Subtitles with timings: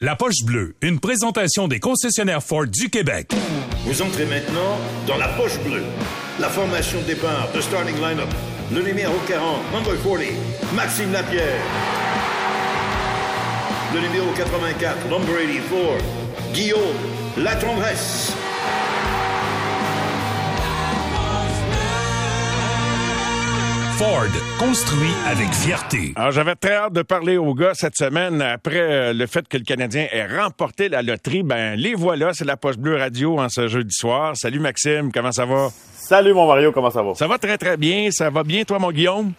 [0.00, 3.30] La poche bleue, une présentation des concessionnaires Ford du Québec.
[3.84, 5.84] Vous entrez maintenant dans la poche bleue.
[6.40, 8.28] La formation de départ de starting lineup.
[8.72, 11.60] Le numéro 40, number 40, Maxime Lapierre.
[13.94, 16.04] Le numéro 84, number 84,
[16.52, 16.80] Guillaume
[17.36, 18.32] Latendresse.
[23.98, 24.26] Ford,
[24.58, 26.12] construit avec fierté.
[26.16, 29.56] Alors, j'avais très hâte de parler aux gars cette semaine après euh, le fait que
[29.56, 31.44] le Canadien ait remporté la loterie.
[31.44, 34.36] Ben, les voilà, c'est la Poche Bleue Radio en ce jeudi soir.
[34.36, 35.68] Salut Maxime, comment ça va?
[35.94, 37.14] Salut mon Mario, comment ça va?
[37.14, 38.10] Ça va très très bien.
[38.10, 39.32] Ça va bien, toi, mon Guillaume?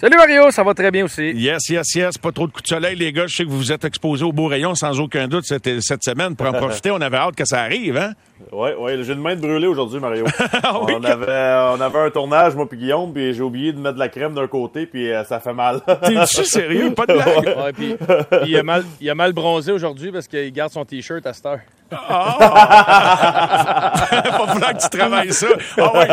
[0.00, 1.30] Salut Mario, ça va très bien aussi.
[1.32, 2.16] Yes, yes, yes.
[2.16, 3.26] Pas trop de coups de soleil, les gars.
[3.26, 6.02] Je sais que vous vous êtes exposés au beau rayon sans aucun doute cette, cette
[6.02, 6.36] semaine.
[6.36, 8.14] Pour en profiter, on avait hâte que ça arrive, hein?
[8.50, 9.04] Oui, oui.
[9.04, 10.24] J'ai une main de brûlée aujourd'hui, Mario.
[10.62, 13.78] Ah oui, on, avait, on avait un tournage, moi puis Guillaume, puis j'ai oublié de
[13.78, 15.82] mettre de la crème d'un côté, puis euh, ça fait mal.
[16.02, 16.94] T'es-tu sérieux?
[16.94, 17.58] Pas de blague?
[17.58, 20.86] Ouais, puis, puis il, a mal, il a mal bronzé aujourd'hui parce qu'il garde son
[20.86, 21.60] T-shirt à cette heure.
[21.98, 22.36] Pas
[24.46, 25.46] falloir que tu travailles ça.
[25.78, 26.06] Ah ouais.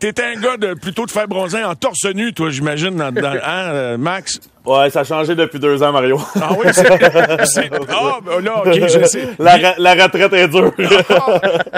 [0.00, 3.38] T'es un gars de plutôt de faire bronzer en torse nu, toi, j'imagine, dans, dans-
[3.44, 4.40] hein, euh, Max?
[4.66, 6.20] Ouais, ça a changé depuis deux ans, Mario.
[6.40, 7.70] Ah oui, c'est.
[7.88, 9.28] Ah, ben là, OK, je sais.
[9.38, 10.72] la, ra- la retraite est dure.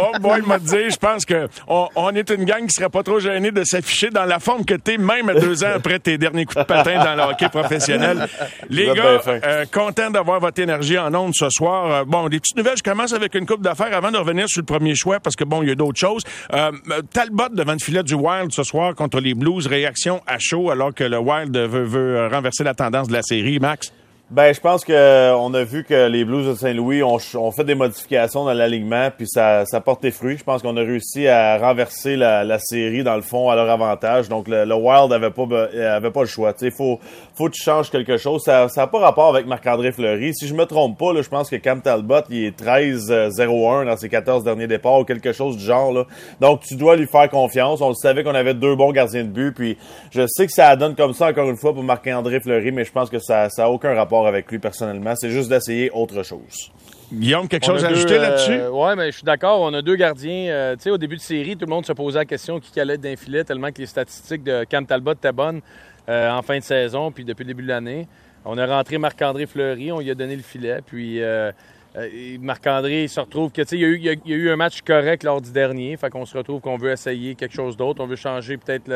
[0.01, 3.03] oh boy, m'a dit, je pense que on, on est une gang qui serait pas
[3.03, 6.45] trop gêné de s'afficher dans la forme que t'es, même deux ans après tes derniers
[6.45, 8.27] coups de patin dans le hockey professionnel.
[8.71, 11.91] Les gars, euh, content d'avoir votre énergie en ondes ce soir.
[11.93, 14.61] Euh, bon, des petites nouvelles, je commence avec une coupe d'affaires avant de revenir sur
[14.63, 16.23] le premier choix parce que bon, il y a d'autres choses.
[16.53, 16.71] Euh,
[17.13, 20.95] Talbot devant le filet du Wild ce soir contre les Blues, réaction à chaud alors
[20.95, 23.93] que le Wild veut, veut renverser la tendance de la série, Max?
[24.31, 27.19] Ben, je pense que on a vu que les Blues de Saint-Louis ont,
[27.51, 30.37] fait des modifications dans l'alignement, puis ça, ça porte des fruits.
[30.37, 33.71] Je pense qu'on a réussi à renverser la, la série dans le fond à leur
[33.71, 34.29] avantage.
[34.29, 36.53] Donc le, le Wild avait pas be- avait pas le choix.
[36.61, 37.01] Il faut
[37.39, 38.43] faut que tu changes quelque chose.
[38.43, 40.35] Ça n'a pas rapport avec Marc-André Fleury.
[40.35, 43.97] Si je me trompe pas, là, je pense que Cam Talbot il est 13-0-1 dans
[43.97, 45.93] ses 14 derniers départs ou quelque chose du genre.
[45.93, 46.05] Là.
[46.41, 47.81] Donc tu dois lui faire confiance.
[47.81, 49.53] On le savait qu'on avait deux bons gardiens de but.
[49.53, 49.79] Puis
[50.11, 52.93] je sais que ça donne comme ça encore une fois pour Marc-André Fleury, mais je
[52.93, 55.15] pense que ça ça a aucun rapport avec lui personnellement.
[55.17, 56.73] C'est juste d'essayer autre chose.
[57.13, 58.67] Guillaume, quelque On chose à deux, ajouter euh, là-dessus?
[58.69, 59.61] ouais, mais je suis d'accord.
[59.63, 60.51] On a deux gardiens.
[60.51, 62.79] Euh, tu sais, au début de série, tout le monde se posait la question qui
[62.79, 65.63] allait être d'un filet tellement que les statistiques de Cam Talbot étaient bonnes
[66.09, 68.09] euh, en fin de saison puis depuis le début de l'année.
[68.45, 70.81] On a rentré Marc-André Fleury, on lui a donné le filet.
[70.87, 71.53] Puis euh,
[71.97, 75.41] euh, Marc-André se retrouve que, tu sais, il y, a eu- un match correct lors
[75.41, 75.97] du dernier.
[75.97, 78.03] Fait qu'on se retrouve qu'on veut essayer quelque chose d'autre.
[78.03, 78.89] On veut changer peut-être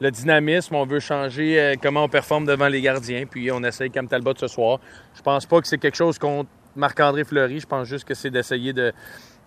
[0.00, 0.74] le, dynamisme.
[0.74, 3.26] On veut changer euh, comment on performe devant les gardiens.
[3.26, 4.80] Puis on essaye Cam Talbot ce soir.
[5.14, 7.60] Je pense pas que c'est quelque chose contre Marc-André Fleury.
[7.60, 8.92] Je pense juste que c'est d'essayer de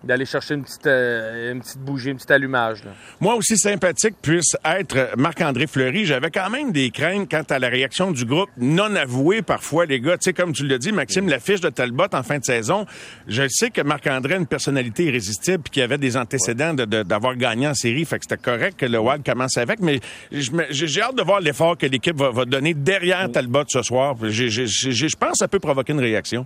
[0.03, 2.83] d'aller chercher une petite, euh, une petite bougie, une petite allumage.
[2.85, 2.91] là.
[3.19, 7.67] Moi aussi sympathique puisse être Marc-André Fleury, j'avais quand même des craintes quant à la
[7.67, 10.17] réaction du groupe non avouée parfois, les gars.
[10.17, 12.85] Tu sais, comme tu l'as dit, Maxime, la fiche de Talbot en fin de saison,
[13.27, 17.03] je sais que Marc-André a une personnalité irrésistible puis qu'il avait des antécédents de- de-
[17.03, 19.99] d'avoir gagné en série, fait que c'était correct que le Wild commence avec, mais
[20.31, 24.15] j'ai hâte de voir l'effort que l'équipe va, va donner derrière Talbot ce soir.
[24.21, 26.45] Je pense que ça peut provoquer une réaction.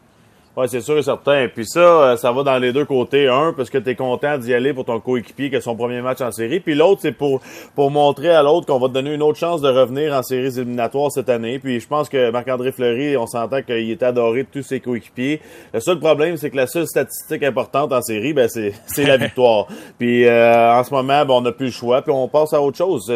[0.56, 1.48] Ouais, c'est sûr et certain.
[1.48, 3.28] Puis ça, euh, ça va dans les deux côtés.
[3.28, 6.00] Un, parce que tu es content d'y aller pour ton coéquipier qui a son premier
[6.02, 6.60] match en série.
[6.60, 7.42] Puis l'autre, c'est pour
[7.74, 10.60] pour montrer à l'autre qu'on va te donner une autre chance de revenir en séries
[10.60, 11.58] éliminatoires cette année.
[11.58, 15.42] Puis je pense que Marc-André Fleury, on s'entend qu'il est adoré de tous ses coéquipiers.
[15.74, 19.18] Le seul problème, c'est que la seule statistique importante en série, ben c'est c'est la
[19.26, 19.66] victoire.
[19.98, 22.04] Puis euh, en ce moment, ben, on n'a plus le choix.
[22.04, 23.12] Puis on passe à autre chose.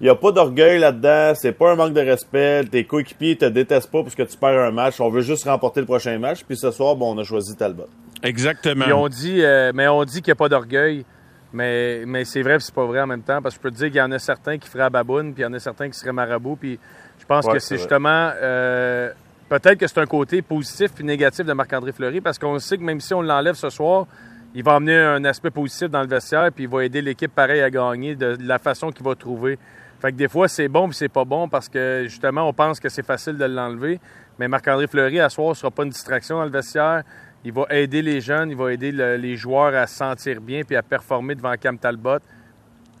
[0.00, 1.34] Il y a pas d'orgueil là-dedans.
[1.34, 2.64] C'est pas un manque de respect.
[2.64, 4.98] Tes coéquipiers te détestent pas parce que tu perds un match.
[4.98, 6.42] On veut juste remporter le prochain match.
[6.48, 7.88] Puis ce soir, bon, on a choisi Talbot.
[8.22, 8.84] Exactement.
[8.84, 11.04] Puis on dit, euh, mais on dit qu'il n'y a pas d'orgueil.
[11.52, 13.76] Mais, mais c'est vrai, c'est pas vrai en même temps, parce que je peux te
[13.76, 15.90] dire qu'il y en a certains qui feraient baboune, puis il y en a certains
[15.90, 16.78] qui seraient marabout, puis
[17.18, 19.10] je pense Ouais, que c'est justement euh,
[19.48, 22.84] peut-être que c'est un côté positif puis négatif de Marc-André Fleury, parce qu'on sait que
[22.84, 24.06] même si on l'enlève ce soir,
[24.54, 27.62] il va amener un aspect positif dans le vestiaire, puis il va aider l'équipe pareil
[27.62, 29.58] à gagner de, de la façon qu'il va trouver.
[30.00, 32.78] Fait que des fois, c'est bon puis c'est pas bon parce que justement, on pense
[32.78, 33.98] que c'est facile de l'enlever.
[34.40, 37.02] Mais Marc-André Fleury, à soir, ne sera pas une distraction dans le vestiaire.
[37.44, 40.62] Il va aider les jeunes, il va aider le- les joueurs à se sentir bien
[40.66, 42.20] puis à performer devant Cam Talbot.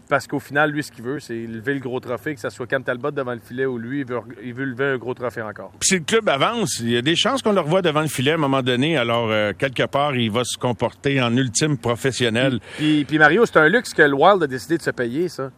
[0.06, 2.66] Parce qu'au final, lui, ce qu'il veut, c'est lever le gros trophée, que ce soit
[2.66, 5.40] Cam Talbot devant le filet ou lui, il veut, il veut lever un gros trophée
[5.40, 5.70] encore.
[5.80, 8.08] Puis si le club avance, il y a des chances qu'on le revoie devant le
[8.08, 8.98] filet à un moment donné.
[8.98, 12.58] Alors, euh, quelque part, il va se comporter en ultime professionnel.
[12.76, 15.50] Puis, puis Mario, c'est un luxe que le Wild a décidé de se payer, ça.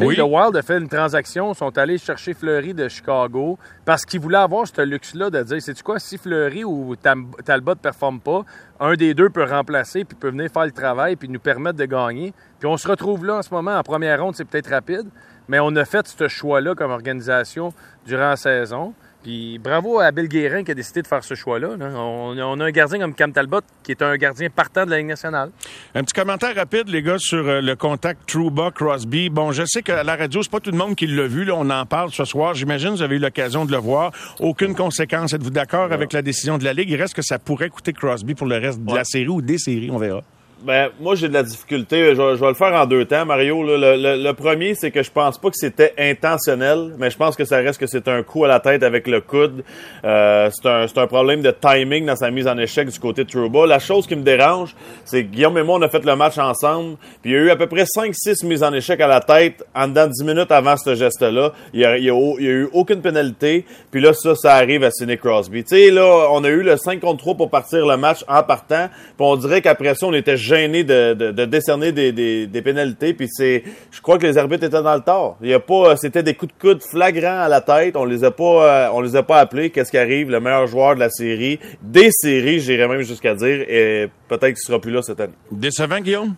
[0.00, 0.16] Oui.
[0.16, 4.38] Le Wild a fait une transaction, sont allés chercher Fleury de Chicago parce qu'ils voulaient
[4.38, 8.42] avoir ce luxe-là de dire, c'est tu quoi, si Fleury ou Talbot ne performe pas,
[8.80, 11.84] un des deux peut remplacer puis peut venir faire le travail puis nous permettre de
[11.84, 12.32] gagner.
[12.58, 15.08] Puis on se retrouve là en ce moment, en première ronde, c'est peut-être rapide,
[15.46, 17.74] mais on a fait ce choix-là comme organisation
[18.06, 18.94] durant la saison.
[19.22, 21.76] Puis bravo à Bill Guérin qui a décidé de faire ce choix-là.
[21.76, 21.90] là.
[21.94, 24.98] On, on a un gardien comme Cam Talbot qui est un gardien partant de la
[24.98, 25.50] Ligue nationale.
[25.94, 29.30] Un petit commentaire rapide, les gars, sur euh, le contact Trouba Crosby.
[29.30, 31.44] Bon, je sais qu'à la radio, c'est pas tout le monde qui l'a vu.
[31.44, 32.54] Là, on en parle ce soir.
[32.54, 34.10] J'imagine que vous avez eu l'occasion de le voir.
[34.40, 35.32] Aucune conséquence.
[35.32, 36.90] Êtes-vous d'accord avec la décision de la Ligue?
[36.90, 39.58] Il reste que ça pourrait coûter Crosby pour le reste de la série ou des
[39.58, 40.22] séries, on verra.
[40.64, 42.10] Ben, moi, j'ai de la difficulté.
[42.10, 43.64] Je, je vais le faire en deux temps, Mario.
[43.64, 47.34] Le, le- le premier, c'est que je pense pas que c'était intentionnel, mais je pense
[47.34, 49.64] que ça reste que c'est un coup à la tête avec le coude.
[50.04, 53.28] Euh, c'est un, un problème de timing dans sa mise en échec du côté de
[53.30, 53.66] Trouba.
[53.66, 56.38] La chose qui me dérange, c'est que Guillaume et moi, on a fait le match
[56.38, 59.20] ensemble, puis il y a eu à peu près 5-6 mises en échec à la
[59.20, 61.52] tête en dedans de 10 minutes avant ce geste-là.
[61.74, 61.96] Il y a, a a
[62.40, 65.64] eu aucune pénalité, puis là, ça, ça arrive à Sidney Crosby.
[65.64, 68.44] Tu sais, là, on a eu le 5 contre 3 pour partir le match en
[68.44, 72.46] partant, puis on dirait qu'après ça, on était gêné de, de, de décerner des, des,
[72.46, 75.36] des pénalités, puis c'est, je crois que les arbitres étaient dans le tort.
[75.40, 78.24] Il y a pas, c'était des coups de coude flagrants à la tête, on les
[78.24, 79.70] a pas, euh, on les a pas appelés.
[79.70, 80.30] Qu'est-ce qui arrive?
[80.30, 84.66] Le meilleur joueur de la série, des séries, j'irais même jusqu'à dire, et peut-être qu'il
[84.66, 85.32] sera plus là cette année.
[85.50, 86.34] Décevant, Guillaume?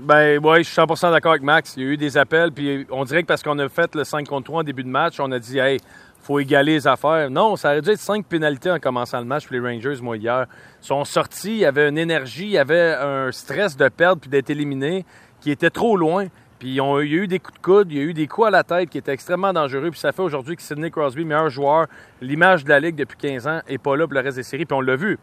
[0.00, 1.74] Ben ouais, je suis 100% d'accord avec Max.
[1.76, 4.04] Il y a eu des appels, puis on dirait que parce qu'on a fait le
[4.04, 5.78] 5 contre 3 en début de match, on a dit, hey,
[6.20, 7.30] faut égaler les affaires.
[7.30, 10.16] Non, ça aurait dû être 5 pénalités en commençant le match pour les Rangers, moi,
[10.16, 10.46] hier.
[10.82, 14.20] Ils sont sortis, il y avait une énergie, il y avait un stress de perdre
[14.20, 15.04] puis d'être éliminé
[15.40, 16.26] qui était trop loin.
[16.58, 18.48] Puis il y a eu des coups de coude, il y a eu des coups
[18.48, 19.90] à la tête qui étaient extrêmement dangereux.
[19.90, 21.86] Puis ça fait aujourd'hui que Sidney Crosby, meilleur joueur,
[22.20, 24.64] l'image de la Ligue depuis 15 ans, est pas là pour le reste des séries.
[24.64, 25.18] Puis on l'a vu.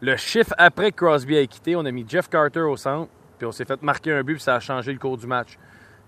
[0.00, 3.46] Le chiffre après que Crosby a quitté, on a mis Jeff Carter au centre, puis
[3.46, 5.58] on s'est fait marquer un but, puis ça a changé le cours du match.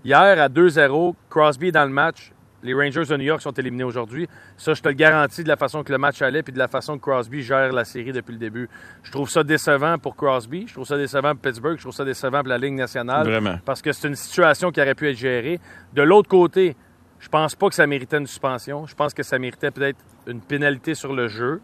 [0.04, 2.32] Hier, à 2-0, Crosby est dans le match.
[2.62, 4.28] Les Rangers de New York sont éliminés aujourd'hui.
[4.56, 6.68] Ça, je te le garantis de la façon que le match allait, puis de la
[6.68, 8.68] façon que Crosby gère la série depuis le début.
[9.02, 12.04] Je trouve ça décevant pour Crosby, je trouve ça décevant pour Pittsburgh, je trouve ça
[12.04, 13.26] décevant pour la Ligue nationale.
[13.26, 13.58] Vraiment.
[13.64, 15.60] Parce que c'est une situation qui aurait pu être gérée.
[15.92, 16.76] De l'autre côté,
[17.18, 18.86] je pense pas que ça méritait une suspension.
[18.86, 21.60] Je pense que ça méritait peut-être une pénalité sur le jeu.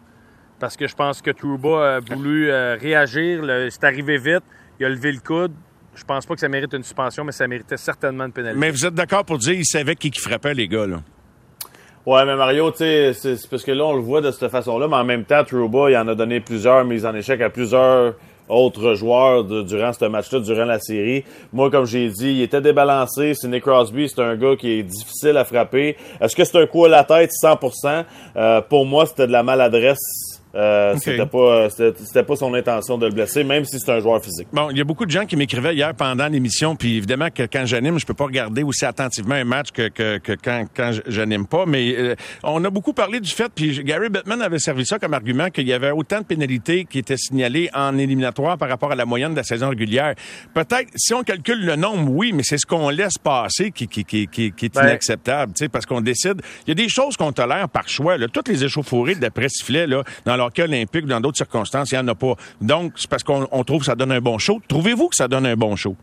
[0.59, 3.43] Parce que je pense que Trouba a voulu euh, réagir.
[3.69, 4.43] C'est arrivé vite.
[4.83, 5.53] Il a levé le coude.
[5.95, 8.59] Je pense pas que ça mérite une suspension, mais ça méritait certainement une pénalité.
[8.59, 10.97] Mais vous êtes d'accord pour dire qu'il savait qui qui frappait, les gars, là?
[12.05, 14.89] Ouais, mais Mario, tu sais, c'est parce que là, on le voit de cette façon-là,
[14.89, 18.15] mais en même temps, Trouba, il en a donné plusieurs mises en échec à plusieurs
[18.49, 21.23] autres joueurs de- durant ce match-là, durant la série.
[21.53, 23.33] Moi, comme j'ai dit, il était débalancé.
[23.35, 25.95] Sidney Crosby, c'est un gars qui est difficile à frapper.
[26.19, 28.03] Est-ce que c'est un coup à la tête 100%?
[28.35, 30.32] Euh, pour moi, c'était de la maladresse.
[30.55, 31.01] Euh, Ok.
[31.03, 34.23] C'était pas, c'était c'était pas son intention de le blesser, même si c'est un joueur
[34.23, 34.47] physique.
[34.53, 37.43] Bon, il y a beaucoup de gens qui m'écrivaient hier pendant l'émission, puis évidemment que
[37.43, 40.91] quand j'anime, je peux pas regarder aussi attentivement un match que, que, que quand, quand
[41.07, 44.85] j'anime pas, mais euh, on a beaucoup parlé du fait, puis Gary Bettman avait servi
[44.85, 48.69] ça comme argument qu'il y avait autant de pénalités qui étaient signalées en éliminatoire par
[48.69, 50.13] rapport à la moyenne de la saison régulière.
[50.53, 54.03] Peut-être, si on calcule le nombre, oui, mais c'est ce qu'on laisse passer qui, qui,
[54.05, 56.41] qui, qui, qui est Ben- inacceptable, tu sais, parce qu'on décide.
[56.67, 58.27] Il y a des choses qu'on tolère par choix, là.
[58.27, 62.15] Toutes les échauffourées d'après-sifflet, là, dans le ou dans d'autres circonstances, il n'y en a
[62.15, 62.35] pas.
[62.61, 64.61] Donc, c'est parce qu'on on trouve que ça donne un bon show.
[64.67, 65.95] Trouvez-vous que ça donne un bon show?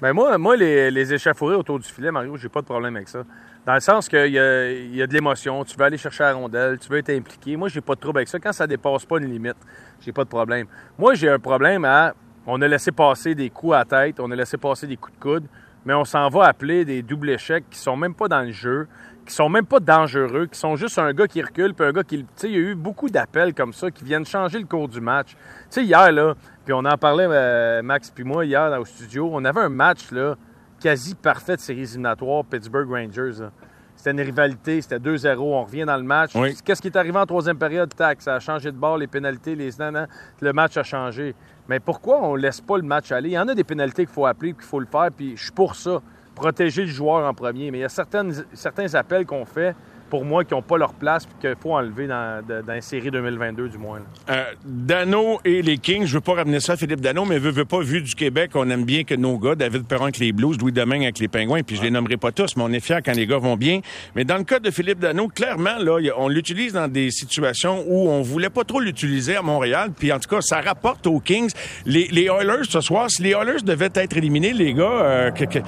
[0.00, 3.22] Ben moi, moi les, les autour du filet, Mario, j'ai pas de problème avec ça.
[3.66, 6.22] Dans le sens qu'il y a, il y a de l'émotion, tu veux aller chercher
[6.22, 7.54] la rondelle, tu veux être impliqué.
[7.56, 8.38] Moi, j'ai pas de trouble avec ça.
[8.38, 9.58] Quand ça dépasse pas une limite,
[10.00, 10.66] j'ai pas de problème.
[10.98, 12.14] Moi, j'ai un problème à.
[12.46, 15.22] On a laissé passer des coups à tête, on a laissé passer des coups de
[15.22, 15.44] coude,
[15.84, 18.88] mais on s'en va appeler des doubles échecs qui sont même pas dans le jeu,
[19.30, 22.02] qui sont même pas dangereux, qui sont juste un gars qui recule, puis un gars
[22.02, 22.18] qui.
[22.18, 24.88] Tu sais, il y a eu beaucoup d'appels comme ça qui viennent changer le cours
[24.88, 25.30] du match.
[25.30, 25.36] Tu
[25.70, 29.44] sais, hier, là, puis on en parlait, euh, Max puis moi, hier, au studio, on
[29.44, 30.34] avait un match, là,
[30.80, 33.40] quasi parfait de séries éliminatoires, Pittsburgh Rangers.
[33.40, 33.50] là.
[33.94, 36.32] C'était une rivalité, c'était 2-0, on revient dans le match.
[36.34, 36.56] Oui.
[36.64, 37.94] Qu'est-ce qui est arrivé en troisième période?
[37.94, 40.06] Tac, ça a changé de bord, les pénalités, les nanas,
[40.40, 41.34] le match a changé.
[41.68, 43.28] Mais pourquoi on laisse pas le match aller?
[43.28, 45.42] Il y en a des pénalités qu'il faut appeler, qu'il faut le faire, puis je
[45.42, 46.00] suis pour ça.
[46.34, 47.70] Protéger le joueur en premier.
[47.70, 49.74] Mais il y a certaines, certains appels qu'on fait,
[50.10, 52.80] pour moi, qui n'ont pas leur place, puis qu'il faut enlever dans, de- dans la
[52.80, 54.00] série 2022, du moins.
[54.28, 57.50] Euh, Dano et les Kings, je veux pas ramener ça à Philippe Dano, mais veut,
[57.50, 60.32] veut pas, vu du Québec, on aime bien que nos gars, David Perron avec les
[60.32, 62.80] Blues, Louis Domingue avec les Pingouins, puis je les nommerai pas tous, mais on est
[62.80, 63.80] fiers quand les gars vont bien.
[64.14, 68.08] Mais dans le cas de Philippe Dano, clairement, là, on l'utilise dans des situations où
[68.08, 71.50] on voulait pas trop l'utiliser à Montréal, puis en tout cas, ça rapporte aux Kings.
[71.86, 75.44] Les, les Oilers, ce soir, si les Oilers devaient être éliminés, les gars, euh, que-
[75.44, 75.58] que-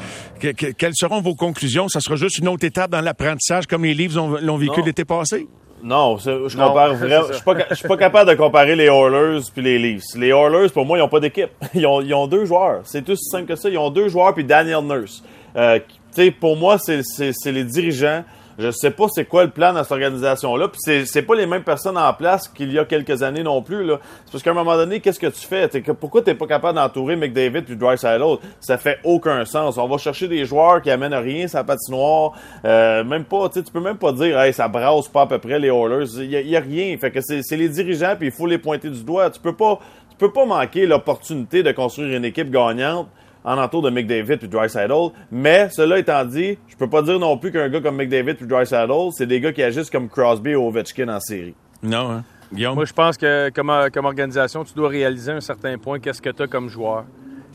[0.41, 1.89] que- que- quelles seront vos conclusions?
[1.89, 4.87] Ça sera juste une autre étape dans l'apprentissage, comme les Leafs ont- l'ont vécu Non.
[4.87, 5.47] l'été passé?
[5.85, 7.27] Non, je compare vraiment.
[7.29, 10.15] Je suis pas, ca- je suis pas capable de comparer les Oilers puis les Leafs.
[10.17, 11.51] Les Oilers, pour moi, ils ont pas d'équipe.
[11.75, 12.83] Ils ont, ils ont deux joueurs.
[12.85, 13.69] C'est tout aussi simple que ça.
[13.69, 15.25] Ils ont deux joueurs puis Daniel Nurse.
[15.57, 17.03] Euh, qui- tu sais, pour moi, c'est
[17.51, 18.23] les dirigeants
[18.59, 20.69] Je sais pas c'est quoi le plan dans cette organisation-là.
[20.69, 23.63] Puis c'est, c'est pas les mêmes personnes en place qu'il y a quelques années non
[23.63, 23.85] plus.
[23.85, 23.99] Là.
[24.25, 25.69] C'est parce qu'à un moment donné, qu'est-ce que tu fais?
[25.69, 29.79] T'es, pourquoi t'es pas capable d'entourer McDavid puis l'autre Ça fait aucun sens.
[29.79, 32.33] On va chercher des joueurs qui amènent rien sa patinoire.
[32.65, 35.59] Euh, même pas, tu peux même pas dire hey, ça brasse pas à peu près
[35.59, 36.07] les Oilers.
[36.19, 36.97] Il y, a rien.
[36.99, 39.31] Fait que c'est, c'est les dirigeants puis il faut les pointer du doigt.
[39.31, 39.79] Tu peux pas
[40.11, 43.09] tu peux pas manquer l'opportunité de construire une équipe gagnante
[43.45, 45.11] en entour de McDavid puis Drysaddle.
[45.31, 48.47] Mais, cela étant dit, je peux pas dire non plus qu'un gars comme McDavid puis
[48.47, 51.55] Drysaddle, c'est des gars qui agissent comme Crosby ou Ovechkin en série.
[51.83, 52.25] Non, hein?
[52.53, 52.75] Guillaume?
[52.75, 56.23] Moi, je pense que comme, comme organisation, tu dois réaliser à un certain point qu'est-ce
[56.23, 57.05] que tu as comme joueur.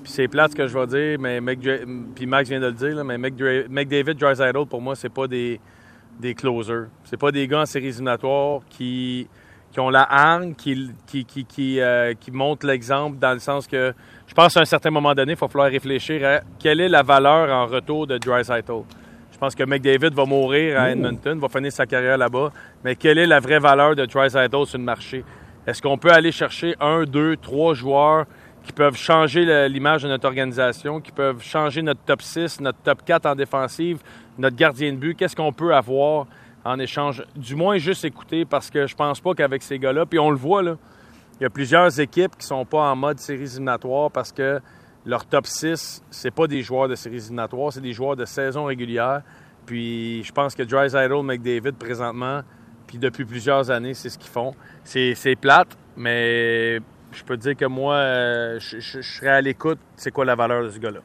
[0.04, 1.40] Puis c'est plate ce que je vais dire, mais
[2.16, 5.60] puis Max vient de le dire, là, mais McDavid, Drysaddle, pour moi, c'est pas des,
[6.20, 6.88] des closers.
[7.04, 9.28] C'est pas des gars en séries éliminatoires qui
[9.72, 13.68] qui ont la hargne, qui, qui, qui, qui, euh, qui montrent l'exemple dans le sens
[13.68, 13.94] que
[14.28, 17.02] je pense qu'à un certain moment donné, il va falloir réfléchir à quelle est la
[17.02, 18.84] valeur en retour de Dreisaitl.
[19.32, 22.52] Je pense que McDavid va mourir à Edmonton, va finir sa carrière là-bas,
[22.84, 25.24] mais quelle est la vraie valeur de Dreisaitl sur le marché?
[25.66, 28.26] Est-ce qu'on peut aller chercher un, deux, trois joueurs
[28.64, 33.06] qui peuvent changer l'image de notre organisation, qui peuvent changer notre top 6, notre top
[33.06, 34.00] 4 en défensive,
[34.38, 35.16] notre gardien de but?
[35.16, 36.28] Qu'est-ce qu'on peut avoir?
[36.68, 37.24] en échange?
[37.36, 40.38] Du moins, juste écouter parce que je pense pas qu'avec ces gars-là, puis on le
[40.38, 40.76] voit, là,
[41.40, 44.60] il y a plusieurs équipes qui sont pas en mode séries éliminatoires parce que
[45.06, 48.66] leur top 6, c'est pas des joueurs de séries éliminatoires, c'est des joueurs de saison
[48.66, 49.22] régulière.
[49.66, 52.42] Puis je pense que Idol, McDavid, présentement,
[52.88, 54.54] puis depuis plusieurs années, c'est ce qu'ils font.
[54.84, 56.80] C'est plate, mais
[57.12, 59.80] je peux te dire que moi, euh, je, serais à l'écoute.
[59.96, 61.00] C'est quoi la valeur de ce gars-là?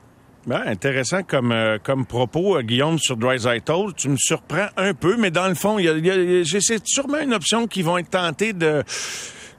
[0.47, 3.93] Ben, intéressant comme, euh, comme propos, euh, Guillaume, sur Dreisaitl.
[3.97, 7.99] Tu me surprends un peu, mais dans le fond, c'est sûrement une option qui vont
[7.99, 8.83] être tentés de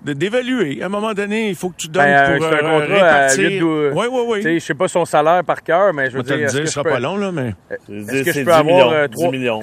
[0.03, 0.81] d'évaluer.
[0.81, 3.65] À un moment donné, il faut que tu donnes ben, pour euh, répartir.
[3.65, 4.41] Oui, oui, oui.
[4.43, 6.35] Je sais pas son salaire par cœur, mais je veux dire...
[6.35, 7.53] Te le dire, sera pas long, là, mais...
[7.89, 9.09] Est-ce que je peux avoir...
[9.09, 9.61] 10 millions.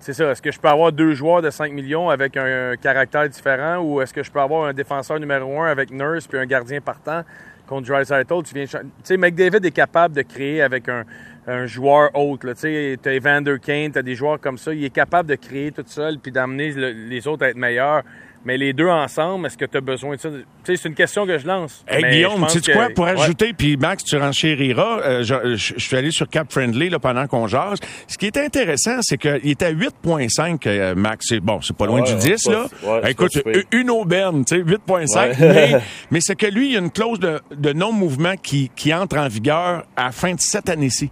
[0.00, 0.30] C'est ça.
[0.30, 4.00] Est-ce que je peux avoir deux joueurs de 5 millions avec un, caractère différent ou
[4.00, 7.22] est-ce que je peux avoir un défenseur numéro un avec Nurse puis un gardien partant?
[7.66, 8.64] contre Dreisaitl, tu viens...
[8.64, 11.04] Tu sais, McDavid est capable de créer avec un,
[11.48, 12.52] un joueur autre.
[12.52, 14.72] Tu sais, as Evander Kane, tu as des joueurs comme ça.
[14.74, 18.02] Il est capable de créer tout seul puis d'amener les autres à être meilleurs.
[18.44, 20.28] Mais les deux ensemble, est-ce que tu as besoin de ça?
[20.64, 21.84] C'est une question que je lance.
[21.88, 22.88] Hey, Guillaume, tu sais quoi?
[22.94, 26.98] Pour ajouter, puis Max, tu renchériras, euh, je, je, suis allé sur Cap Friendly là,
[26.98, 27.78] pendant qu'on jase.
[28.06, 31.32] Ce qui est intéressant, c'est qu'il était à 8,5, euh, Max.
[31.42, 32.66] Bon, c'est pas loin du 10, là.
[33.08, 33.32] Écoute,
[33.72, 35.36] une aubaine, tu sais, 8,5.
[35.40, 35.80] Mais,
[36.10, 39.18] mais c'est que lui, il y a une clause de, de non-mouvement qui, qui entre
[39.18, 41.10] en vigueur à la fin de cette année-ci.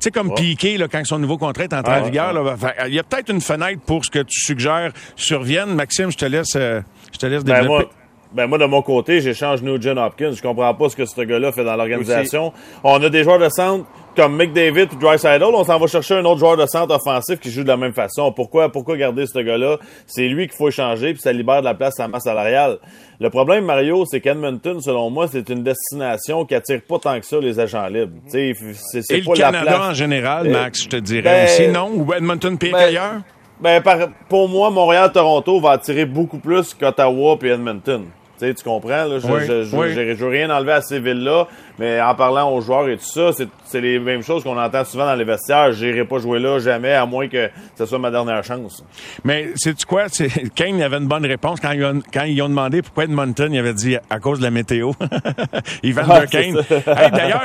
[0.00, 2.98] Tu sais, comme Piqué, là, quand son nouveau contrat est entré en vigueur, il y
[3.00, 5.74] a peut-être une fenêtre pour ce que tu suggères survienne.
[5.74, 6.80] Maxime, je te laisse, euh,
[7.12, 7.84] je te laisse ben, développer.
[7.84, 7.92] moi,
[8.32, 10.32] ben moi, de mon côté, j'échange Nugent Hopkins.
[10.32, 12.52] Je comprends pas ce que ce gars-là fait dans l'organisation.
[12.84, 13.86] On a des joueurs de centre
[14.18, 17.52] comme McDavid et Dreisaitl, on s'en va chercher un autre joueur de centre offensif qui
[17.52, 18.32] joue de la même façon.
[18.32, 19.78] Pourquoi, pourquoi garder ce gars-là?
[20.08, 22.78] C'est lui qu'il faut échanger, puis ça libère de la place à la masse salariale.
[23.20, 27.26] Le problème, Mario, c'est qu'Edmonton, selon moi, c'est une destination qui attire pas tant que
[27.26, 28.14] ça les agents libres.
[28.26, 31.88] c'est, Et le Canada en général, Max, je te dirais ben, aussi, non?
[31.94, 33.22] Ou Edmonton pire ben?
[33.60, 38.06] Ben, pour moi, Montréal-Toronto va attirer beaucoup plus qu'Ottawa et Edmonton.
[38.38, 39.04] Tu comprends?
[39.04, 41.46] Là, je, je, veux rien enlever à ces villes-là,
[41.78, 43.30] mais en parlant aux joueurs et tout ça,
[43.64, 45.72] c'est les mêmes choses qu'on entend souvent dans les vestiaires.
[45.72, 48.84] J'irai pas jouer là jamais, à moins que ce soit ma dernière chance.
[49.24, 50.06] Mais c'est quoi?
[50.54, 53.58] Kane avait une bonne réponse quand ils, ont, quand ils ont demandé pourquoi Edmonton, il
[53.58, 54.92] avait dit à cause de la météo.
[55.84, 56.60] Evander Kane.
[56.86, 57.44] D'ailleurs,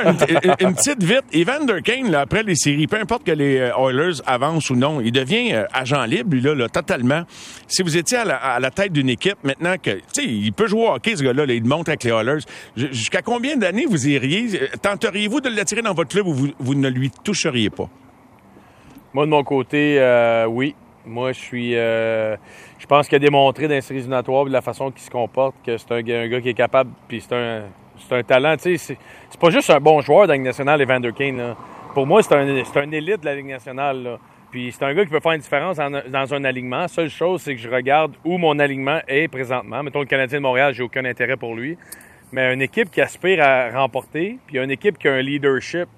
[0.60, 1.24] une, petite vite.
[1.32, 5.00] Evander Kane, là, après les séries, peu importe que les euh, Oilers avancent ou non,
[5.00, 7.22] il devient euh, agent libre, lui, là, là, totalement.
[7.68, 10.52] Si vous étiez à la, à la tête d'une équipe, maintenant que, tu sais, il
[10.52, 12.44] peut jouer au hockey, ce gars-là, il monte avec les Oilers.
[12.76, 14.68] Jusqu'à combien d'années vous iriez?
[14.80, 17.88] Tenteriez-vous de l'attirer dans votre club ou vous, ne lui toucheriez pas?
[19.12, 20.74] Moi, de mon côté, euh, oui.
[21.06, 21.76] Moi, je suis.
[21.76, 22.36] Euh,
[22.78, 25.76] je pense qu'il a démontré dans les séries de la façon qu'il se comporte, que
[25.76, 27.64] c'est un, gars qui est capable, puis c'est un,
[28.10, 28.56] un talent.
[28.56, 28.98] Tu c'est
[29.38, 31.54] pas juste un bon joueur de la Ligue nationale, Evander Kane.
[31.92, 34.18] Pour moi, c'est un, c'est un élite de la Ligue nationale.
[34.54, 36.86] Puis c'est un gars qui peut faire une différence dans un alignement.
[36.86, 39.82] seule chose, c'est que je regarde où mon alignement est présentement.
[39.82, 41.76] Mettons le Canadien de Montréal, j'ai aucun intérêt pour lui
[42.34, 45.88] mais une équipe qui aspire à remporter, puis une équipe qui a un leadership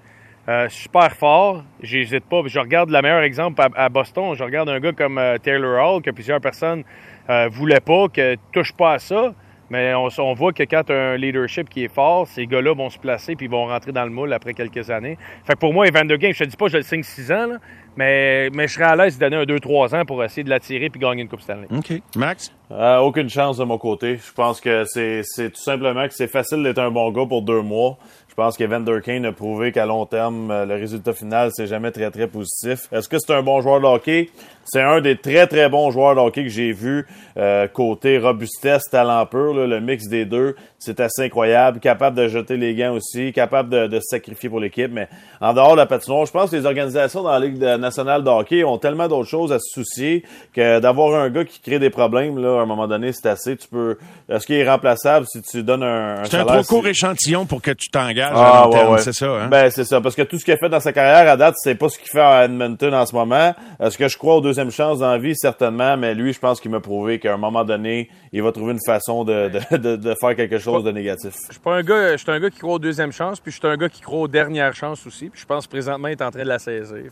[0.47, 2.41] euh, super fort, j'hésite pas.
[2.45, 6.01] Je regarde le meilleur exemple à, Boston, je regarde un gars comme euh, Taylor Hall,
[6.03, 6.83] que plusieurs personnes
[7.29, 9.33] euh, voulaient pas, que touche pas à ça.
[9.69, 12.73] Mais on, on voit que quand tu as un leadership qui est fort, ces gars-là
[12.73, 15.17] vont se placer puis vont rentrer dans le moule après quelques années.
[15.45, 17.47] Fait que pour moi, Evander Game, je te dis pas je le signe 6 ans,
[17.47, 17.55] là,
[17.97, 20.89] mais, mais je serais à l'aise de donner un 2-3 ans pour essayer de l'attirer
[20.89, 21.67] puis gagner une Coupe Stanley.
[21.75, 22.01] OK.
[22.15, 22.53] Max?
[22.71, 24.17] Euh, aucune chance de mon côté.
[24.17, 27.61] Je pense que c'est tout simplement que c'est facile d'être un bon gars pour deux
[27.61, 27.97] mois.
[28.39, 31.89] Je pense qu'Evander Kane a prouvé qu'à long terme, euh, le résultat final, c'est jamais
[31.89, 32.87] très, très positif.
[32.91, 34.29] Est-ce que c'est un bon joueur de hockey?
[34.69, 37.07] c'est un des très, très bons joueurs de hockey que j'ai vu.
[37.37, 41.79] Euh, côté robustesse, talent pur, le mix des deux, c'est assez incroyable.
[41.79, 44.91] Capable de jeter les gants aussi, capable de, de se sacrifier pour l'équipe.
[44.91, 45.07] Mais
[45.39, 48.29] en dehors de la patinoire, je pense que les organisations dans la Ligue nationale de
[48.29, 51.89] hockey ont tellement d'autres choses à se soucier que d'avoir un gars qui crée des
[51.89, 53.55] problèmes, là, à un moment donné, c'est assez.
[53.55, 53.97] Tu peux.
[54.27, 57.61] Est-ce qu'il est remplaçable si tu donnes un, un C'est un trop court échantillon pour
[57.61, 58.26] que tu t'engages?
[58.33, 59.47] Ah, à long c'est ça, hein?
[59.47, 60.01] Ben, c'est ça.
[60.01, 61.97] Parce que tout ce qu'il a fait dans sa carrière à date, c'est pas ce
[61.97, 63.53] qu'il fait à Edmonton en ce moment.
[63.79, 65.35] Est-ce que je crois aux deuxième chances dans la vie?
[65.35, 65.97] Certainement.
[65.97, 68.85] Mais lui, je pense qu'il m'a prouvé qu'à un moment donné, il va trouver une
[68.85, 71.33] façon de, de, de, faire quelque chose de négatif.
[71.47, 73.51] Je suis pas un gars, je suis un gars qui croit aux deuxième chances, puis
[73.51, 75.29] je suis un gars qui croit aux dernières chances aussi.
[75.29, 77.11] Puis je pense présentement il est en train de la saisir.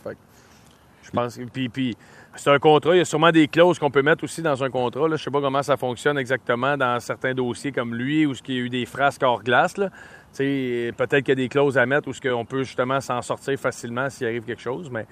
[1.06, 1.38] Je pense.
[1.52, 1.96] Puis, puis
[2.34, 2.94] c'est un contrat.
[2.94, 5.08] Il y a sûrement des clauses qu'on peut mettre aussi dans un contrat.
[5.08, 5.16] Là.
[5.16, 8.58] Je sais pas comment ça fonctionne exactement dans certains dossiers comme lui, où il y
[8.58, 9.74] a eu des frasques hors glace.
[9.74, 14.10] Peut-être qu'il y a des clauses à mettre où on peut justement s'en sortir facilement
[14.10, 15.06] s'il arrive quelque chose, mais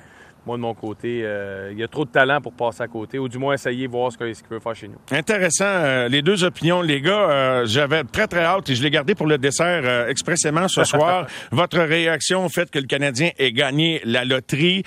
[0.46, 3.18] moi, de mon côté, euh, il y a trop de talent pour passer à côté,
[3.18, 4.98] ou du moins essayer de voir ce qu'il peut faire chez nous.
[5.10, 5.64] Intéressant.
[5.64, 9.14] Euh, les deux opinions, les gars, euh, j'avais très, très hâte et je l'ai gardé
[9.14, 11.26] pour le dessert expressément ce soir.
[11.50, 14.82] Votre réaction au fait que le Canadien ait gagné la loterie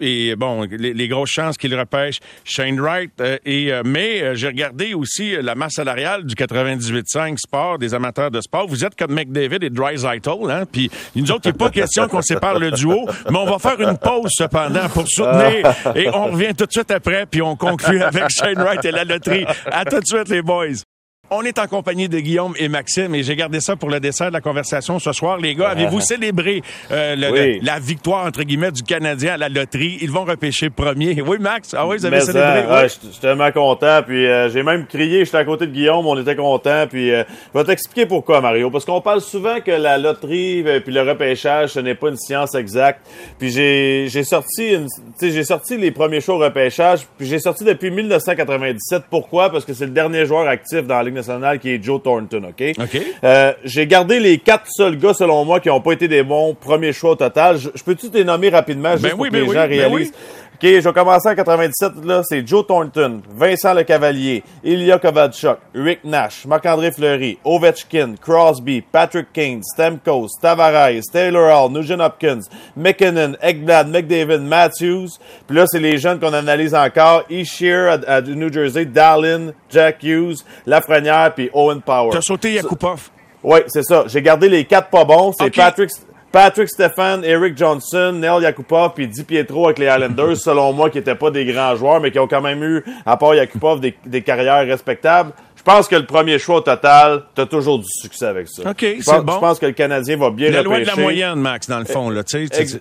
[0.00, 3.12] et, bon, les, grosses chances qu'il repêche Shane Wright.
[3.44, 8.66] et, mais j'ai regardé aussi la masse salariale du 98.5 Sport, des amateurs de sport.
[8.68, 10.64] Vous êtes comme McDavid et Dreisaitl, hein?
[10.70, 13.80] Puis nous autres, il n'est pas question qu'on sépare le duo, mais on va faire
[13.80, 15.74] une pause cependant pour soutenir.
[15.94, 19.04] Et on revient tout de suite après, puis on conclut avec Shane Wright et la
[19.04, 19.46] loterie.
[19.70, 20.82] À tout de suite, les boys.
[21.30, 24.28] On est en compagnie de Guillaume et Maxime et j'ai gardé ça pour le dessert
[24.28, 25.36] de la conversation ce soir.
[25.36, 29.98] Les gars, avez-vous célébré euh, la victoire, entre guillemets, du Canadien à la loterie?
[30.00, 31.20] Ils vont repêcher premier.
[31.20, 31.74] Oui, Max?
[31.76, 32.64] Ah oui, vous avez célébré?
[32.66, 32.82] oui.
[32.84, 34.00] je suis tellement content.
[34.06, 36.86] Puis euh, j'ai même crié, j'étais à côté de Guillaume, on était content.
[36.88, 38.70] Puis euh, je vais t'expliquer pourquoi, Mario.
[38.70, 42.54] Parce qu'on parle souvent que la loterie puis le repêchage, ce n'est pas une science
[42.54, 43.06] exacte.
[43.38, 44.78] Puis j'ai sorti
[45.20, 47.06] j'ai sorti les premiers shows au repêchage.
[47.18, 49.02] Puis j'ai sorti depuis 1997.
[49.10, 49.50] Pourquoi?
[49.50, 51.17] Parce que c'est le dernier joueur actif dans la Ligue
[51.60, 52.74] qui est Joe Thornton, OK?
[52.78, 53.02] OK.
[53.24, 56.54] Euh, j'ai gardé les quatre seuls gars, selon moi, qui n'ont pas été des bons
[56.54, 57.58] premiers choix au total.
[57.58, 60.12] Je, peux-tu nommer rapidement, juste ben pour que les ben gens ben réalisent?
[60.60, 62.22] OK, je vais commencer en 97, là.
[62.24, 69.32] C'est Joe Thornton, Vincent Le Cavalier, Ilya Kovalchuk, Rick Nash, Marc-André Fleury, Ovechkin, Crosby, Patrick
[69.32, 72.40] Kane, Stamkos, Tavares, Taylor Hall, Nugent Hopkins,
[72.76, 75.10] McKinnon, Ekblad, McDavid, Matthews.
[75.46, 77.22] Puis là, c'est les jeunes qu'on analyse encore.
[77.30, 82.10] Ishier à, New Jersey, Dallin, Jack Hughes, Lafrenière, puis Owen Power.
[82.10, 83.10] T'as sauté Yakupov.
[83.44, 84.06] Oui, c'est ça.
[84.08, 85.32] J'ai gardé les quatre pas bons.
[85.38, 85.90] C'est Patrick...
[86.30, 90.98] Patrick Stephan, Eric Johnson, Neil Yakupov puis Di Pietro avec les Islanders, selon moi, qui
[90.98, 93.96] n'étaient pas des grands joueurs, mais qui ont quand même eu, à part Yakupov, des,
[94.04, 95.32] des carrières respectables.
[95.56, 98.70] Je pense que le premier choix au total, tu as toujours du succès avec ça.
[98.70, 99.34] OK, c'est bon.
[99.34, 101.84] Je pense que le Canadien va bien Le loin de la moyenne, Max, dans le
[101.84, 102.10] fond.
[102.10, 102.22] Là,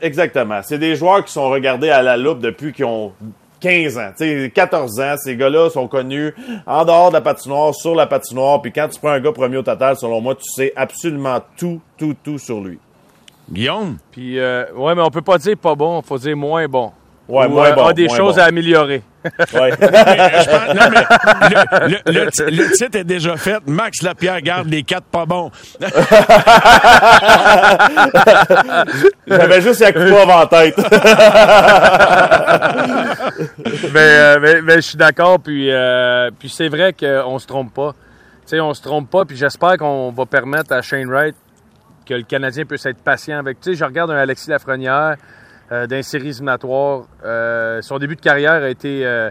[0.02, 0.62] exactement.
[0.64, 3.14] C'est des joueurs qui sont regardés à la loupe depuis qu'ils ont
[3.60, 4.12] 15 ans,
[4.54, 5.16] 14 ans.
[5.18, 6.34] Ces gars-là sont connus
[6.66, 8.62] en dehors de la patinoire, sur la patinoire.
[8.62, 11.82] Puis quand tu prends un gars premier au total, selon moi, tu sais absolument tout,
[11.98, 12.80] tout, tout sur lui.
[13.52, 13.98] Guillaume?
[14.12, 16.92] Puis, euh, ouais, mais on peut pas dire pas bon, il faut dire moins bon.
[17.28, 17.86] Ouais, moins euh, bon.
[17.88, 19.04] A des choses à améliorer.
[19.54, 19.72] Ouais.
[20.74, 21.04] non, mais
[21.90, 23.58] le, le, le, titre est déjà fait.
[23.68, 25.52] Max Lapierre garde les quatre pas bons.
[29.28, 30.78] J'avais juste Yakupov en tête.
[33.94, 35.42] mais, euh, mais, mais, je suis d'accord.
[35.42, 37.94] Puis, euh, puis c'est vrai qu'on se trompe pas.
[38.44, 39.26] Tu sais, on se trompe pas.
[39.26, 41.36] Puis j'espère qu'on va permettre à Shane Wright
[42.08, 43.60] que le Canadien puisse être patient avec.
[43.60, 45.17] Tu sais, je regarde un Alexis Lafrenière
[45.72, 47.04] euh, d'un série éliminatoire.
[47.26, 49.30] Euh, son début de carrière a été euh,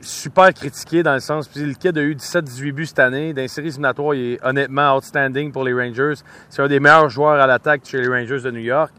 [0.00, 1.48] super critiqué dans le sens.
[1.48, 3.34] Puis le kid a eu 17-18 buts cette année.
[3.48, 6.14] Séries éliminatoires, il est honnêtement outstanding pour les Rangers.
[6.48, 8.92] C'est un des meilleurs joueurs à l'attaque chez les Rangers de New York.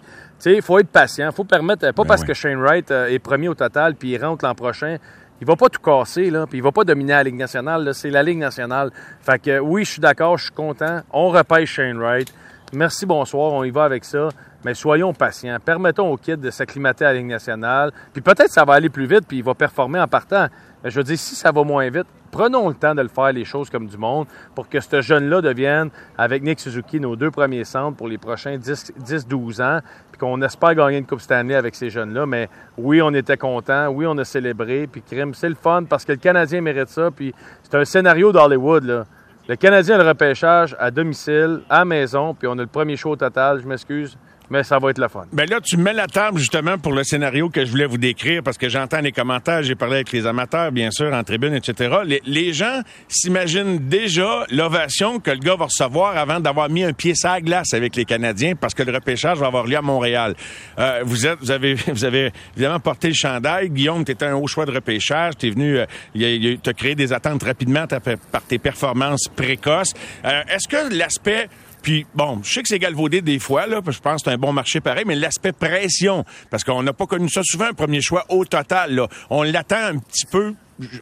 [0.45, 1.31] Il faut être patient.
[1.31, 4.43] faut permettre, pas ben parce que Shane Wright est premier au total puis il rentre
[4.43, 4.97] l'an prochain,
[5.39, 7.93] il va pas tout casser, là, puis il va pas dominer la Ligue nationale.
[7.93, 8.91] C'est la Ligue nationale.
[9.21, 11.01] Fait que oui, je suis d'accord, je suis content.
[11.11, 12.33] On repêche Shane Wright.
[12.75, 14.29] Merci, bonsoir, on y va avec ça.
[14.65, 15.57] Mais soyons patients.
[15.63, 17.91] Permettons au kid de s'acclimater à la Ligue nationale.
[18.11, 20.47] Puis peut-être ça va aller plus vite, puis il va performer en partant.
[20.83, 23.31] Mais je veux dire, si ça va moins vite, prenons le temps de le faire
[23.31, 27.29] les choses comme du monde pour que ce jeune-là devienne, avec Nick Suzuki, nos deux
[27.29, 29.79] premiers centres pour les prochains 10-12 ans,
[30.11, 32.25] puis qu'on espère gagner une Coupe Stanley avec ces jeunes-là.
[32.25, 36.05] Mais oui, on était contents, oui, on a célébré, puis crime, c'est le fun parce
[36.05, 39.03] que le Canadien mérite ça, puis c'est un scénario d'Hollywood, là.
[39.45, 43.13] Le Canadien a le repêchage à domicile, à maison, puis on a le premier show
[43.17, 43.59] total.
[43.59, 44.17] Je m'excuse.
[44.49, 45.25] Mais ça va être le fun.
[45.31, 48.43] Ben là, tu mets la table justement pour le scénario que je voulais vous décrire
[48.43, 51.97] parce que j'entends les commentaires, j'ai parlé avec les amateurs, bien sûr, en tribune, etc.
[52.25, 57.15] Les, gens s'imaginent déjà l'ovation que le gars va recevoir avant d'avoir mis un pied
[57.15, 60.35] sur la glace avec les Canadiens parce que le repêchage va avoir lieu à Montréal.
[60.77, 63.69] Euh, vous êtes, vous avez, vous avez évidemment porté le chandail.
[63.69, 65.33] Guillaume, tu étais un haut choix de repêchage.
[65.37, 67.85] Tu es venu, euh, tu as créé des attentes rapidement
[68.31, 69.93] par tes performances précoces.
[70.25, 71.47] Euh, Est-ce que l'aspect
[71.83, 74.39] puis, bon, je sais que c'est galvaudé des fois, là, je pense que c'est un
[74.39, 78.01] bon marché pareil, mais l'aspect pression, parce qu'on n'a pas connu ça souvent, un premier
[78.01, 79.07] choix au total, là.
[79.29, 80.55] On l'attend un petit peu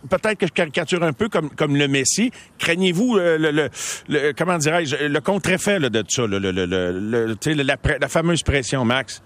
[0.10, 2.32] peut-être que je caricature un peu comme, comme le Messi.
[2.58, 3.70] Craignez-vous le,
[4.10, 9.22] le, comment dirais-je, le contre-effet de ça, le, la, la fameuse pression, Max?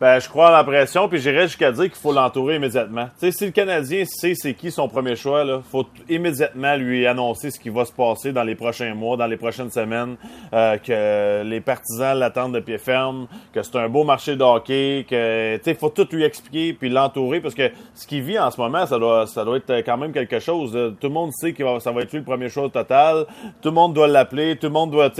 [0.00, 3.06] Ben, je crois à la pression, puis j'irais jusqu'à dire qu'il faut l'entourer immédiatement.
[3.18, 7.04] Tu sais, si le Canadien sait c'est qui son premier choix, là, faut immédiatement lui
[7.04, 10.14] annoncer ce qui va se passer dans les prochains mois, dans les prochaines semaines,
[10.52, 15.04] euh, que les partisans l'attendent de pied ferme, que c'est un beau marché de hockey,
[15.10, 18.60] que, sais, faut tout lui expliquer puis l'entourer parce que ce qu'il vit en ce
[18.60, 20.78] moment, ça doit, ça doit être quand même quelque chose.
[21.00, 23.26] Tout le monde sait que ça va être lui le premier choix total.
[23.60, 24.54] Tout le monde doit l'appeler.
[24.54, 25.10] Tout le monde doit,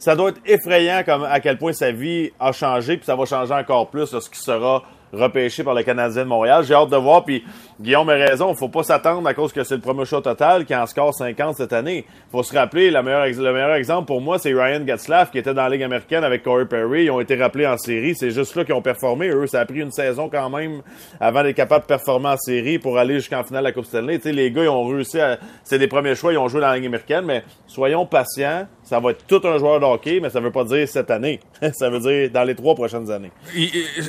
[0.00, 3.26] ça doit être effrayant comme à quel point sa vie a changé puis ça va
[3.26, 4.82] changer encore plus qui sera
[5.14, 6.64] repêché par le Canadien de Montréal.
[6.64, 7.24] J'ai hâte de voir.
[7.24, 7.44] Puis
[7.80, 8.52] Guillaume a raison.
[8.52, 11.14] Il faut pas s'attendre à cause que c'est le premier choix total qui en score
[11.14, 12.04] 50 cette année.
[12.30, 15.54] Faut se rappeler, le meilleur, le meilleur exemple pour moi, c'est Ryan Getzlaff qui était
[15.54, 17.04] dans la Ligue américaine avec Corey Perry.
[17.04, 18.14] Ils ont été rappelés en série.
[18.14, 19.28] C'est juste là qu'ils ont performé.
[19.28, 20.82] Eux, ça a pris une saison quand même
[21.20, 24.18] avant d'être capable de performer en série pour aller jusqu'en finale de la Coupe Stanley.
[24.20, 25.38] sais, les gars, ils ont réussi à...
[25.62, 26.32] C'est des premiers choix.
[26.32, 28.66] Ils ont joué dans la Ligue américaine, mais soyons patients.
[28.84, 31.40] Ça va être tout un joueur de hockey, mais ça veut pas dire cette année.
[31.72, 33.30] ça veut dire dans les trois prochaines années.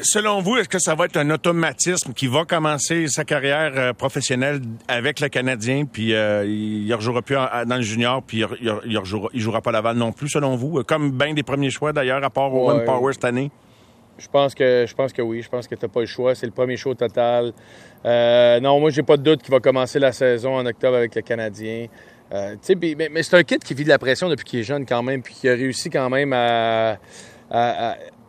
[0.04, 3.94] selon vous, est-ce que ça va être un automatisme qui va commencer sa carrière euh,
[3.94, 9.00] professionnelle avec le Canadien, puis euh, il ne rejouera plus dans le junior, puis il,
[9.00, 10.84] ne jouera, pas Laval non plus, selon vous?
[10.84, 13.52] Comme bien des premiers choix, d'ailleurs, à part Owen Power cette année?
[14.18, 15.42] Je pense que je pense que oui.
[15.42, 16.36] Je pense que tu n'as pas le choix.
[16.36, 17.52] C'est le premier choix total.
[18.06, 21.16] Euh, non, moi, j'ai pas de doute qu'il va commencer la saison en octobre avec
[21.16, 21.88] le Canadien.
[22.34, 22.56] Euh,
[23.12, 25.22] mais, c'est un kid qui vit de la pression depuis qu'il est jeune quand même,
[25.22, 26.98] puis qui a réussi quand même à,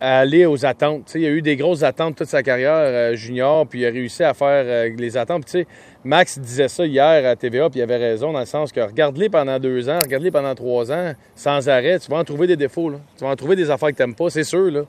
[0.00, 1.14] aller aux attentes.
[1.14, 4.22] il a eu des grosses attentes toute sa carrière euh, junior, puis il a réussi
[4.22, 5.56] à faire euh, les attentes.
[6.04, 9.30] Max disait ça hier à TVA, puis il avait raison dans le sens que regarde-les
[9.30, 12.92] pendant deux ans, regarde-les pendant trois ans, sans arrêt, tu vas en trouver des défauts.
[13.16, 14.86] Tu vas en trouver des affaires que tu n'aimes pas, c'est sûr.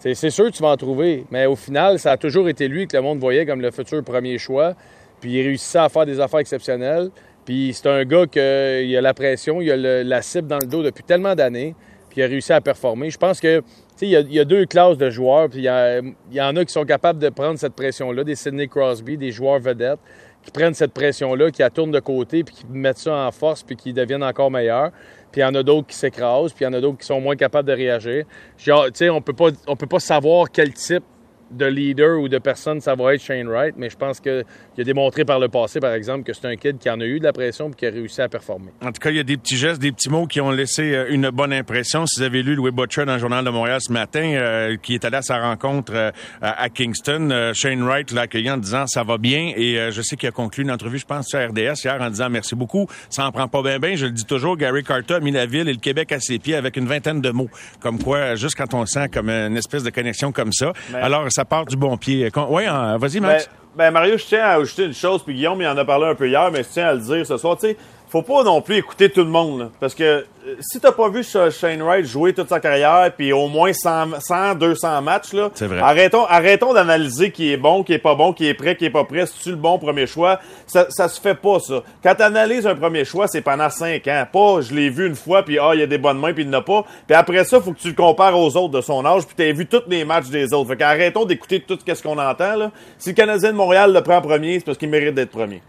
[0.00, 1.26] C'est, sûr que tu vas en trouver.
[1.30, 4.02] Mais au final, ça a toujours été lui que le monde voyait comme le futur
[4.02, 4.74] premier choix.
[5.20, 7.10] Puis il réussissait à faire des affaires exceptionnelles.
[7.50, 10.84] Puis c'est un gars qui a la pression, il a la cible dans le dos
[10.84, 11.74] depuis tellement d'années,
[12.08, 13.10] puis il a réussi à performer.
[13.10, 13.60] Je pense que
[14.02, 16.64] il y, a, il y, a, deux classes de joueurs, puis il y, en a
[16.64, 19.98] qui sont capables de prendre cette pression-là, des Sidney Crosby, des joueurs vedettes,
[20.44, 23.64] qui prennent cette pression-là, qui la tournent de côté, puis qui mettent ça en force,
[23.64, 24.92] puis qui deviennent encore meilleurs.
[25.32, 27.06] Puis il y en a d'autres qui s'écrasent, puis il y en a d'autres qui
[27.06, 28.26] sont moins capables de réagir.
[28.68, 29.34] on peut
[29.66, 31.02] on peut pas savoir quel type
[31.50, 34.44] de leader ou de personne, ça va être Shane Wright, mais je pense qu'il
[34.78, 37.18] a démontré par le passé, par exemple, que c'est un kid qui en a eu
[37.18, 38.72] de la pression et qui a réussi à performer.
[38.82, 40.94] En tout cas, il y a des petits gestes, des petits mots qui ont laissé
[40.94, 42.06] euh, une bonne impression.
[42.06, 44.94] Si vous avez lu Louis Butcher dans le Journal de Montréal ce matin, euh, qui
[44.94, 46.10] est allé à sa rencontre euh,
[46.40, 50.28] à Kingston, Shane Wright l'a accueilli en disant ça va bien et je sais qu'il
[50.28, 52.86] a conclu une entrevue, je pense, sur RDS hier en disant merci beaucoup.
[53.08, 53.96] Ça en prend pas bien bien.
[53.96, 56.38] Je le dis toujours, Gary Carter a mis la ville et le Québec à ses
[56.38, 57.50] pieds avec une vingtaine de mots.
[57.80, 60.72] Comme quoi, juste quand on sent comme une espèce de connexion comme ça.
[60.94, 62.30] Alors, ça part du bon pied.
[62.48, 62.64] Oui,
[62.98, 63.48] vas-y, Max.
[63.76, 66.06] Ben, ben, Mario, je tiens à ajouter une chose, puis Guillaume il en a parlé
[66.06, 67.56] un peu hier, mais je tiens à le dire ce soir.
[67.56, 67.76] Tu sais,
[68.10, 69.70] faut pas non plus écouter tout le monde.
[69.78, 73.46] parce que euh, si t'as pas vu Shane Wright jouer toute sa carrière, puis au
[73.46, 78.14] moins 100, 100 200 matchs, là, arrêtons, arrêtons d'analyser qui est bon, qui est pas
[78.16, 79.26] bon, qui est prêt, qui est pas prêt.
[79.26, 81.82] Si tu le bon premier choix, ça, ça se fait pas, ça.
[82.02, 84.26] Quand t'analyses un premier choix, c'est pendant 5 ans.
[84.32, 86.42] Pas, je l'ai vu une fois, puis ah, il y a des bonnes mains, puis
[86.42, 86.84] il n'a pas.
[87.06, 89.52] Puis après ça, faut que tu le compares aux autres de son âge, puis t'as
[89.52, 90.70] vu tous les matchs des autres.
[90.70, 92.70] Fait qu'arrêtons d'écouter tout ce qu'on entend, là.
[92.98, 95.62] Si le Canadien de Montréal le prend premier, c'est parce qu'il mérite d'être premier.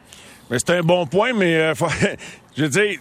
[0.51, 1.73] Mais c'est un bon point, mais euh,
[2.57, 2.99] je veux dire,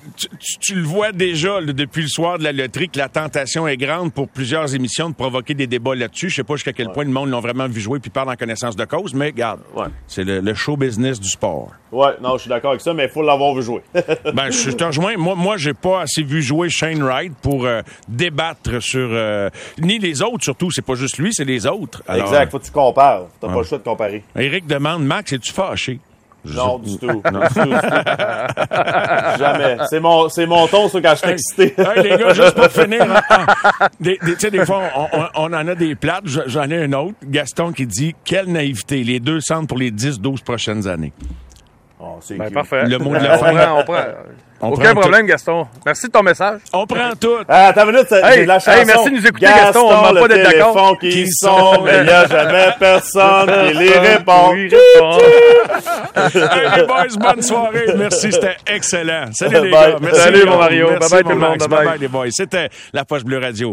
[0.60, 4.12] tu, le vois déjà depuis le soir de la loterie que la tentation est grande
[4.12, 6.30] pour plusieurs émissions de provoquer des débats là-dessus.
[6.30, 8.36] Je sais pas jusqu'à quel point le monde l'ont vraiment vu jouer puis parle en
[8.36, 9.62] connaissance de cause, mais regarde,
[10.06, 11.70] c'est le, show business du sport.
[11.90, 13.82] Ouais, non, je suis d'accord avec ça, mais il faut l'avoir vu jouer.
[13.94, 15.16] ben, je te rejoins.
[15.16, 19.98] Moi, moi, j'ai pas assez vu jouer Shane Wright pour euh, débattre sur euh, ni
[19.98, 20.70] les autres surtout.
[20.70, 22.00] C'est pas juste lui, c'est les autres.
[22.08, 22.52] exact.
[22.52, 23.26] Faut que tu compares.
[23.40, 24.22] T'as pas le choix de comparer.
[24.36, 25.98] Eric demande, Max, es-tu fâché?
[26.44, 27.06] Non, du tout.
[27.06, 27.70] Non, du tout.
[29.38, 29.76] Jamais.
[29.88, 31.74] C'est mon, c'est mon ton, ça, quand je suis excité.
[31.78, 33.46] hey, les gars, juste pour finir, hein,
[34.00, 36.24] des, tu sais, des fois, on, on, en a des plates.
[36.24, 37.14] J'en ai un autre.
[37.24, 39.04] Gaston qui dit, quelle naïveté.
[39.04, 41.12] Les deux centres pour les 10, 12 prochaines années.
[42.02, 42.84] Oh, Ben, parfait.
[42.86, 43.54] Le mot de On la fin.
[43.54, 43.94] prend- on prend.
[44.62, 45.66] On Aucun prend problème, Gaston.
[45.86, 46.60] Merci de ton message.
[46.74, 47.28] On prend tout.
[47.48, 48.82] Ah, attends une minute, c'est Hey, c'est la hey, chanson.
[48.86, 50.98] merci de nous écouter, Gaston, on demande le pas d'être d'accord.
[50.98, 51.84] qui Qui sonne.
[51.84, 54.50] mais il n'y a jamais personne qui les répond.
[54.52, 54.68] Oui.
[56.16, 57.86] Hey, les boys, bonne soirée.
[57.96, 59.26] Merci, c'était excellent.
[59.32, 59.92] Salut les Bye.
[59.92, 59.96] gars.
[60.00, 60.58] Merci, Salut, mon.
[60.58, 60.86] Mario.
[60.90, 61.58] Merci, Bye-bye, tout mon le monde.
[61.68, 62.26] Bye-bye, les boys.
[62.30, 63.68] C'était La Poche Bleue Radio.